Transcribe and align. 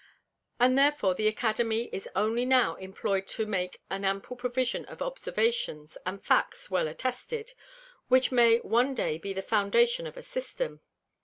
And 0.59 0.75
therefore 0.75 1.13
the 1.13 1.27
Academy 1.27 1.87
is 1.93 2.07
only 2.15 2.43
now 2.43 2.73
employ'd 2.73 3.27
to 3.27 3.45
make 3.45 3.81
an 3.91 4.03
ample 4.03 4.35
Provision 4.35 4.83
of 4.85 4.99
Observations, 4.99 5.95
and 6.07 6.25
Facts 6.25 6.71
well 6.71 6.87
attested, 6.87 7.53
which 8.07 8.31
may 8.31 8.57
one 8.61 8.95
day 8.95 9.19
be 9.19 9.31
the 9.31 9.43
foundation 9.43 10.07
of 10.07 10.17
a 10.17 10.23
System. 10.23 10.81